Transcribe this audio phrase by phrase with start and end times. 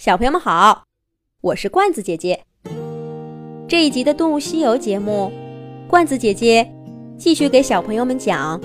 [0.00, 0.84] 小朋友们好，
[1.42, 2.42] 我是罐子姐姐。
[3.68, 5.30] 这一集的《动物西游》节目，
[5.86, 6.66] 罐子姐姐
[7.18, 8.58] 继续给小朋友们讲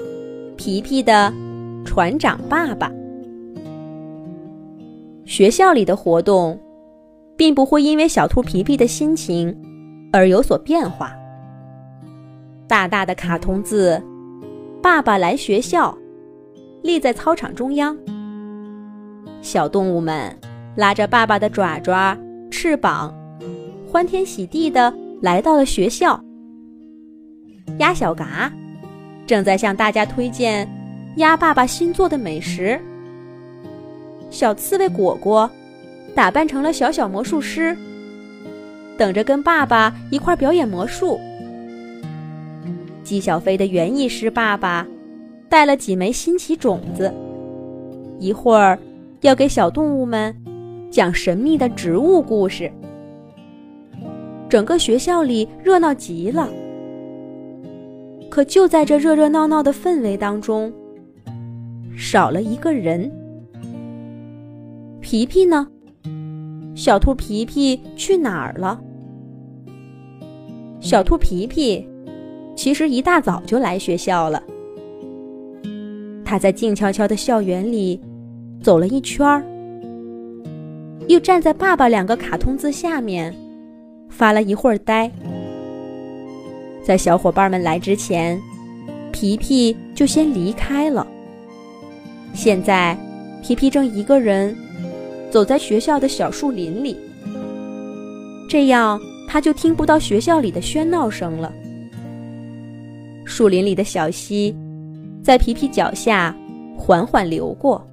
[0.56, 1.34] 皮皮的
[1.84, 2.90] 船长爸爸。
[5.26, 6.58] 学校里的活动，
[7.36, 9.54] 并不会因为小兔皮皮的心情
[10.14, 11.14] 而有所变化。
[12.66, 14.02] 大大的卡通字
[14.82, 15.98] “爸爸来学校”
[16.82, 17.98] 立在操场中央，
[19.42, 20.34] 小动物们。
[20.76, 22.18] 拉着爸爸的爪爪、
[22.52, 23.14] 翅膀，
[23.90, 26.22] 欢天喜地的来到了学校。
[27.80, 28.52] 鸭小嘎
[29.26, 30.70] 正在向大家推荐
[31.18, 32.80] 鸭爸爸新做的美食。
[34.30, 35.50] 小刺猬果果
[36.14, 37.76] 打扮成了小小魔术师，
[38.98, 41.20] 等着跟爸爸一块表演魔术。
[43.02, 44.86] 纪小飞的园艺师爸爸
[45.48, 47.14] 带了几枚新奇种子，
[48.20, 48.78] 一会儿
[49.22, 50.36] 要给小动物们。
[50.90, 52.72] 讲神秘的植物故事，
[54.48, 56.50] 整个学校里热闹极了。
[58.30, 60.72] 可就在这热热闹闹的氛围当中，
[61.96, 63.12] 少了一个人。
[65.00, 65.68] 皮皮呢？
[66.74, 68.82] 小兔皮皮去哪儿了？
[70.82, 71.88] 小兔皮皮
[72.56, 74.42] 其实一大早就来学校了。
[76.26, 78.02] 他在静悄悄的校园里
[78.62, 79.44] 走了一圈儿。
[81.08, 83.34] 又站在爸爸两个卡通字下面，
[84.10, 85.10] 发了一会儿呆。
[86.84, 88.42] 在小伙伴们来之前，
[89.12, 91.06] 皮皮就先离开了。
[92.34, 92.98] 现在，
[93.44, 94.56] 皮皮正一个人
[95.30, 96.98] 走在学校的小树林里，
[98.50, 101.54] 这样他就听不到学校里的喧闹声了。
[103.26, 104.56] 树林里的小溪
[105.24, 106.36] 在皮皮脚下
[106.78, 107.86] 缓缓流过，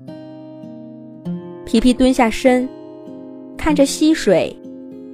[1.66, 2.68] 皮皮蹲下身。
[3.62, 4.52] 看着溪水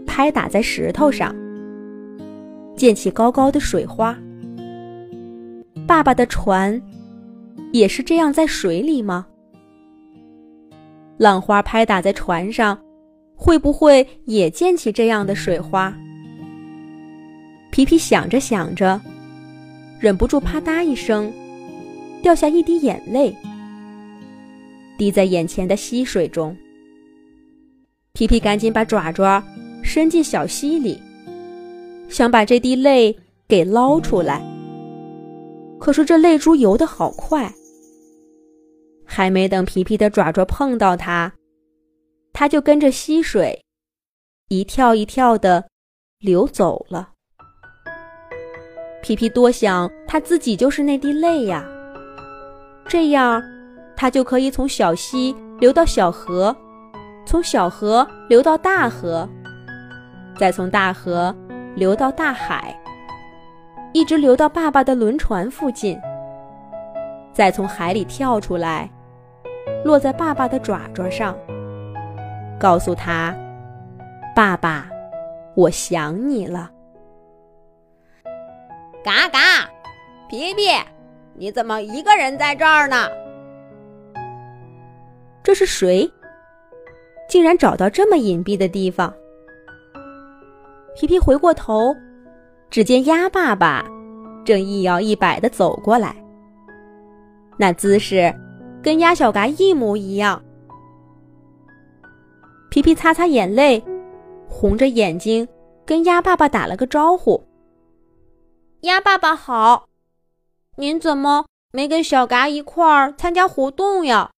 [0.06, 1.36] 拍打在石头上，
[2.74, 4.18] 溅起高高的水花。
[5.86, 6.80] 爸爸的船
[7.74, 9.26] 也是这样在水里吗？
[11.18, 12.78] 浪花拍打在船上，
[13.36, 15.94] 会不会也溅起这样的水花？
[17.70, 18.98] 皮皮想着想着，
[20.00, 21.30] 忍不住啪嗒一声，
[22.22, 23.36] 掉下一滴眼泪，
[24.96, 26.56] 滴在眼前的溪水中。
[28.18, 29.40] 皮皮赶紧把爪爪
[29.80, 31.00] 伸进小溪里，
[32.08, 34.42] 想把这滴泪给捞出来。
[35.78, 37.54] 可是这泪珠游得好快，
[39.04, 41.32] 还没等皮皮的爪爪碰到它，
[42.32, 43.62] 它就跟着溪水
[44.48, 45.68] 一跳一跳的
[46.18, 47.10] 流走了。
[49.00, 51.64] 皮皮多想他自己就是那滴泪呀，
[52.88, 53.40] 这样
[53.96, 56.56] 他就可以从小溪流到小河。
[57.28, 59.28] 从小河流到大河，
[60.38, 61.36] 再从大河
[61.76, 62.74] 流到大海，
[63.92, 66.00] 一直流到爸爸的轮船附近，
[67.30, 68.88] 再从海里跳出来，
[69.84, 71.36] 落在爸爸的爪爪上，
[72.58, 73.36] 告诉他
[74.34, 74.88] ：“爸爸，
[75.54, 76.70] 我想你了。”
[79.04, 79.68] 嘎嘎，
[80.30, 80.62] 皮皮，
[81.34, 83.06] 你怎么一个人在这儿呢？
[85.42, 86.10] 这是谁？
[87.28, 89.12] 竟然找到这么隐蔽的地方。
[90.96, 91.94] 皮皮回过头，
[92.70, 93.86] 只见鸭爸爸
[94.44, 96.16] 正一摇一摆地走过来，
[97.56, 98.34] 那姿势
[98.82, 100.42] 跟鸭小嘎一模一样。
[102.70, 103.82] 皮皮擦擦眼泪，
[104.48, 105.46] 红着眼睛
[105.86, 107.42] 跟鸭爸爸打了个招呼
[108.82, 109.86] ：“鸭爸爸好，
[110.76, 114.30] 您怎么没跟小嘎一块儿参加活动呀？”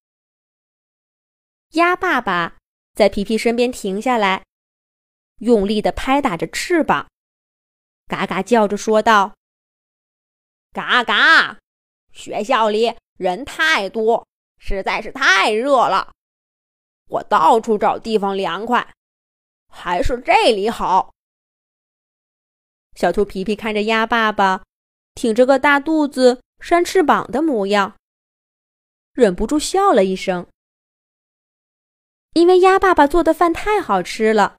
[1.73, 2.60] 鸭爸爸。
[2.95, 4.45] 在皮皮身边停下来，
[5.39, 7.09] 用力的拍打着翅膀，
[8.07, 9.35] 嘎嘎叫着说道
[10.73, 11.59] ：“嘎嘎，
[12.13, 14.27] 学校里人太多，
[14.59, 16.13] 实在是太热了，
[17.07, 18.93] 我到处找地方凉快，
[19.69, 21.15] 还是这里好。”
[22.97, 24.63] 小兔皮皮看着鸭爸爸
[25.15, 27.97] 挺着个大肚子扇翅膀的模样，
[29.15, 30.50] 忍不住笑了一声。
[32.33, 34.57] 因为鸭爸爸做的饭太好吃了，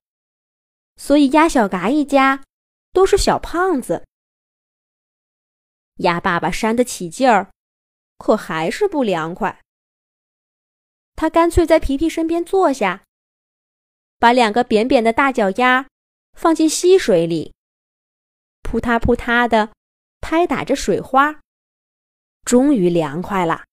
[0.97, 2.43] 所以鸭小嘎一家
[2.91, 4.05] 都是小胖子。
[5.97, 7.49] 鸭爸爸扇得起劲儿，
[8.17, 9.61] 可还是不凉快。
[11.15, 13.03] 他干脆在皮皮身边坐下，
[14.19, 15.87] 把两个扁扁的大脚丫
[16.33, 17.53] 放进溪水里，
[18.63, 19.71] 扑嗒扑嗒的
[20.19, 21.39] 拍打着水花，
[22.43, 23.63] 终于凉快了。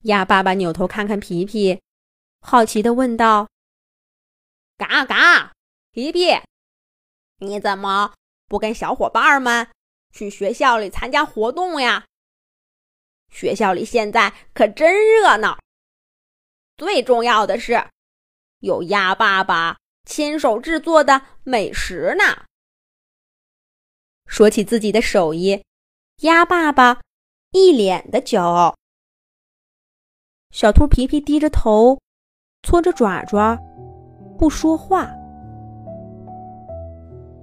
[0.00, 1.80] 鸭爸爸扭头看看皮皮。
[2.48, 3.48] 好奇的问道
[4.78, 5.52] ：“嘎嘎，
[5.90, 6.28] 皮皮，
[7.40, 8.14] 你怎么
[8.46, 9.68] 不跟小伙伴们
[10.12, 12.06] 去学校里参加活动呀？
[13.30, 15.58] 学校里现在可真热闹。
[16.76, 17.84] 最重要的是，
[18.60, 22.44] 有鸭爸爸亲手制作的美食呢。
[24.28, 25.64] 说起自己的手艺，
[26.18, 27.00] 鸭爸爸
[27.50, 28.76] 一脸的骄傲。
[30.52, 31.98] 小兔皮皮低着头，
[32.66, 33.56] 搓着爪爪，
[34.36, 35.08] 不说话。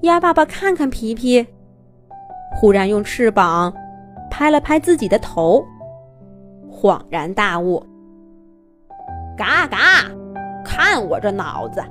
[0.02, 1.48] 鸭爸爸看看皮皮，
[2.54, 3.74] 忽然用翅膀
[4.30, 5.64] 拍了拍自己的头，
[6.70, 7.82] 恍然大悟
[9.38, 9.78] ：“嘎嘎，
[10.66, 11.82] 看我这脑子！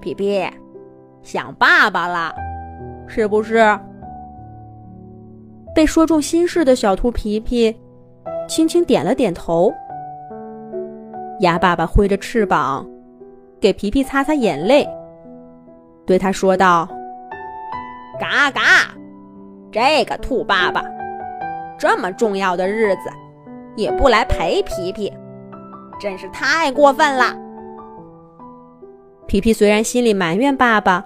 [0.00, 0.44] 皮皮，
[1.22, 2.34] 想爸爸了，
[3.06, 3.78] 是不是？”
[5.72, 7.72] 被说中心事的小兔皮皮
[8.48, 9.72] 轻轻点了点头。
[11.40, 12.86] 鸭爸爸挥着翅膀，
[13.60, 14.88] 给皮皮擦擦眼泪。
[16.06, 16.88] 对他说道
[18.20, 18.60] ：“嘎嘎，
[19.72, 20.84] 这个兔爸爸，
[21.78, 23.10] 这么重要的日子
[23.74, 25.12] 也不来陪皮皮，
[25.98, 27.36] 真是太过分了。”
[29.26, 31.04] 皮皮虽然心里埋怨爸爸，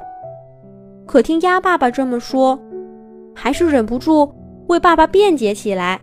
[1.07, 2.59] 可听鸭爸爸这么说，
[3.35, 4.35] 还是忍不住
[4.67, 6.01] 为爸爸辩解起来：“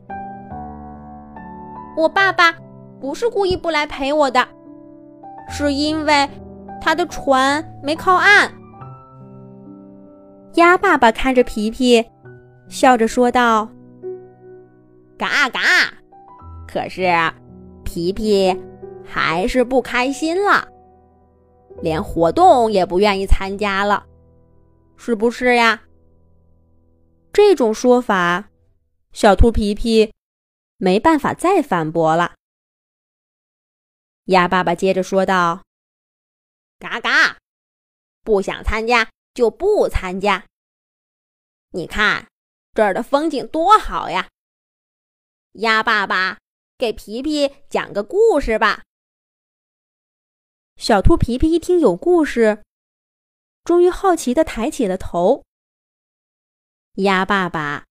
[1.98, 2.56] 我爸爸
[3.00, 4.48] 不是故意不来陪我的，
[5.50, 6.30] 是因为
[6.82, 8.52] 他的船没靠岸。”
[10.56, 12.04] 鸭爸爸看着皮皮，
[12.70, 13.70] 笑着说道
[15.18, 15.60] ：“嘎嘎，
[16.68, 17.12] 可是
[17.84, 18.56] 皮皮
[19.04, 20.68] 还是不开心了，
[21.82, 24.06] 连活动也不愿意参加了，
[24.96, 25.82] 是不是呀？”
[27.34, 28.46] 这种说法，
[29.12, 30.14] 小兔皮皮
[30.78, 32.32] 没办法再反驳了。
[34.25, 35.63] 鸭爸爸接着说道
[36.80, 37.38] ：“嘎嘎，
[38.24, 40.45] 不想参加。”就不参加。
[41.72, 42.30] 你看
[42.74, 44.30] 这儿的风景多好呀！
[45.56, 46.39] 鸭爸爸
[46.77, 48.83] 给皮皮讲个故事吧。
[50.77, 52.63] 小兔皮皮一听有故事，
[53.66, 55.44] 终于好奇的抬起了头。
[56.94, 57.83] 鸭爸爸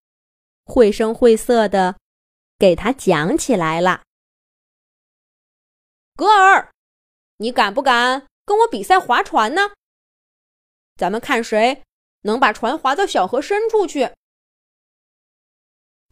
[0.65, 1.99] 绘声绘色的
[2.59, 4.04] 给他讲起来了。
[6.17, 6.71] 格尔，
[7.39, 9.73] 你敢不敢跟我比赛划船呢？
[10.97, 11.83] 咱们看谁
[12.23, 14.11] 能把船划到小河深处去。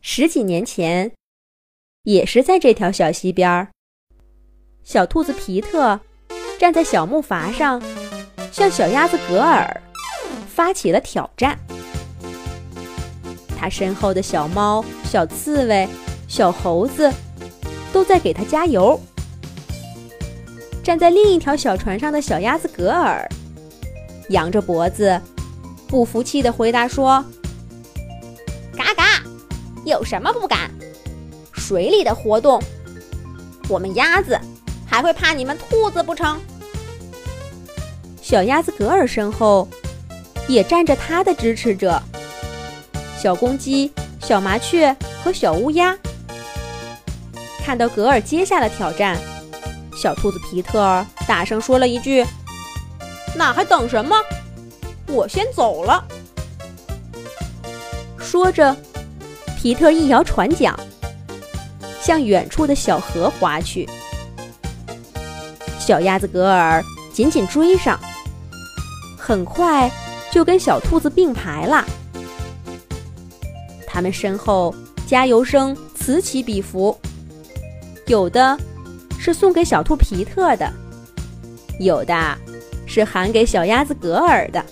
[0.01, 1.13] 十几年前，
[2.03, 3.71] 也是在这条小溪边儿，
[4.83, 6.01] 小兔子皮特
[6.59, 7.81] 站在小木筏上，
[8.51, 9.81] 向小鸭子格尔
[10.49, 11.57] 发起了挑战。
[13.57, 15.89] 他身后的小猫、小刺猬、
[16.27, 17.09] 小猴子
[17.93, 19.01] 都在给他加油。
[20.83, 23.29] 站在另一条小船上的小鸭子格尔。
[24.29, 25.21] 扬着脖子，
[25.87, 27.25] 不服气的回答说
[28.77, 29.23] ：“嘎嘎，
[29.85, 30.71] 有什么不敢？
[31.53, 32.63] 水里的活动，
[33.69, 34.39] 我们鸭子
[34.87, 36.41] 还会怕你们兔子不成？”
[38.21, 39.69] 小鸭子格尔身后
[40.49, 42.01] 也站着他的支持者——
[43.21, 45.97] 小公鸡、小麻雀和小乌鸦。
[47.65, 49.19] 看到格尔接下了挑战，
[49.95, 52.27] 小兔子皮特大声说了一句。
[53.35, 54.17] 那还等什么？
[55.09, 56.05] 我先走了。
[58.19, 58.75] 说着，
[59.59, 60.75] 皮特一摇船桨，
[62.01, 63.89] 向远处的小河划去。
[65.79, 66.83] 小鸭子格尔
[67.13, 67.99] 紧紧追上，
[69.19, 69.91] 很快
[70.31, 71.85] 就跟小兔子并排了。
[73.87, 74.75] 他们身后
[75.07, 76.99] 加油声此起彼伏，
[78.07, 78.59] 有的
[79.25, 80.69] 是送给小兔皮特的，
[81.79, 82.15] 有的。
[82.85, 84.63] 是喊给小鸭子格尔的。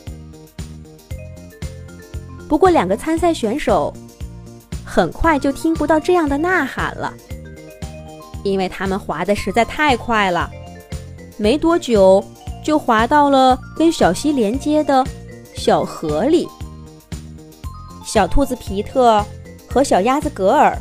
[2.48, 3.94] 不过，两个参赛选手
[4.84, 7.14] 很快就听不到这样的呐喊了，
[8.42, 10.50] 因为他们滑的实在太快了，
[11.38, 12.22] 没多久
[12.64, 15.06] 就滑到了跟小溪连接的
[15.54, 16.46] 小河里。
[18.04, 19.24] 小兔子皮特
[19.66, 20.76] 和小鸭子格尔，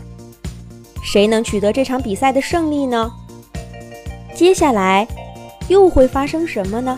[1.04, 3.10] 谁能取得这场比赛的胜利呢？
[4.40, 5.06] 接下来
[5.68, 6.98] 又会发生什么呢？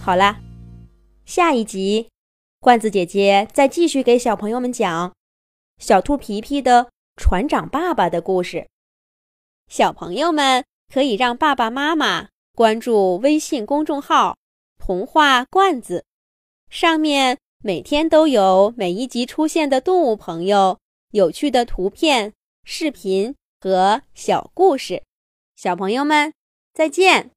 [0.00, 0.40] 好啦，
[1.26, 2.08] 下一集，
[2.58, 5.12] 罐子姐姐再继续给小朋友们讲
[5.76, 8.66] 小兔皮皮的船长爸爸的故事。
[9.68, 14.38] 小朋友们可以让爸爸妈妈关注微信公众号
[14.80, 16.06] “童话罐子”，
[16.72, 20.78] 上面每天都有每一集出现的动物朋友、
[21.10, 22.32] 有趣的图片、
[22.64, 25.02] 视频和小故事。
[25.56, 26.34] 小朋友们，
[26.74, 27.30] 再见。